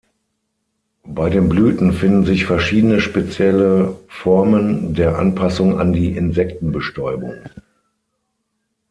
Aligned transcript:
Bei 1.05 1.29
den 1.29 1.47
Blüten 1.47 1.93
finden 1.93 2.25
sich 2.25 2.47
verschiedene 2.47 3.01
spezielle 3.01 3.97
Formen 4.09 4.95
der 4.95 5.19
Anpassung 5.19 5.79
an 5.79 5.93
die 5.93 6.17
Insektenbestäubung. 6.17 7.35